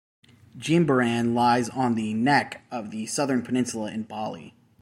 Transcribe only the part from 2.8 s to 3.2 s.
the